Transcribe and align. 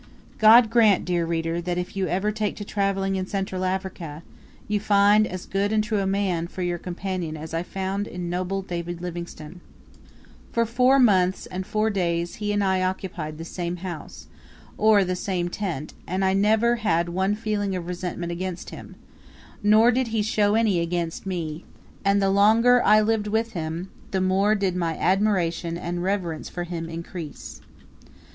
God 0.39 0.71
grant, 0.71 1.05
dear 1.05 1.27
reader, 1.27 1.61
that 1.61 1.77
if 1.77 1.95
ever 1.95 2.29
you 2.29 2.33
take 2.33 2.55
to 2.55 2.65
travelling 2.65 3.17
in 3.17 3.27
Central 3.27 3.63
Africa, 3.63 4.23
you 4.67 4.79
find 4.79 5.27
as 5.27 5.45
good 5.45 5.71
and 5.71 5.83
true 5.83 5.99
a 5.99 6.07
man, 6.07 6.47
for 6.47 6.63
your 6.63 6.79
companion, 6.79 7.37
as 7.37 7.53
I 7.53 7.61
found 7.61 8.07
in 8.07 8.27
noble 8.27 8.63
David 8.63 8.99
Livingstone. 8.99 9.61
For 10.51 10.65
four 10.65 10.97
months 10.97 11.45
and 11.45 11.67
four 11.67 11.91
days 11.91 12.37
he 12.41 12.51
and 12.51 12.63
I 12.63 12.81
occupied 12.81 13.37
the 13.37 13.45
same 13.45 13.75
house, 13.85 14.25
or, 14.75 15.03
the 15.03 15.15
same 15.15 15.49
tent, 15.49 15.93
and 16.07 16.25
I 16.25 16.33
never 16.33 16.77
had 16.77 17.09
one 17.09 17.35
feeling 17.35 17.75
of 17.75 17.85
resentment 17.87 18.31
against 18.31 18.71
him, 18.71 18.95
nor 19.61 19.91
did 19.91 20.07
he 20.07 20.23
show 20.23 20.55
any 20.55 20.79
against 20.79 21.27
me, 21.27 21.63
and 22.03 22.19
the 22.19 22.31
longer 22.31 22.83
I 22.83 23.01
lived 23.01 23.27
with 23.27 23.51
him 23.51 23.91
the 24.09 24.19
more 24.19 24.55
did 24.55 24.75
my 24.75 24.97
admiration 24.97 25.77
and 25.77 26.01
reverence 26.01 26.49
for 26.49 26.63
him 26.63 26.89
increase. 26.89 27.61